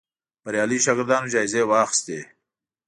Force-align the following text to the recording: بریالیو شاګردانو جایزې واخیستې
بریالیو 0.43 0.83
شاګردانو 0.85 1.31
جایزې 1.33 1.61
واخیستې 1.69 2.19